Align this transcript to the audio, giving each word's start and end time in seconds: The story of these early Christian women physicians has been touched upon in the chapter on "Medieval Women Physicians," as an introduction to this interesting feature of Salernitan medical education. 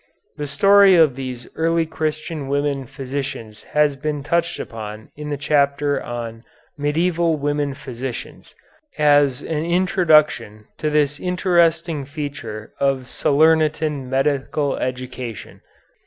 The 0.35 0.47
story 0.47 0.95
of 0.95 1.13
these 1.15 1.47
early 1.55 1.85
Christian 1.85 2.47
women 2.47 2.87
physicians 2.87 3.61
has 3.77 3.95
been 3.95 4.23
touched 4.23 4.59
upon 4.59 5.11
in 5.15 5.29
the 5.29 5.37
chapter 5.37 6.01
on 6.01 6.43
"Medieval 6.75 7.37
Women 7.37 7.75
Physicians," 7.75 8.55
as 8.97 9.43
an 9.43 9.63
introduction 9.63 10.65
to 10.79 10.89
this 10.89 11.19
interesting 11.19 12.05
feature 12.05 12.73
of 12.79 13.01
Salernitan 13.05 14.09
medical 14.09 14.75
education. 14.77 15.61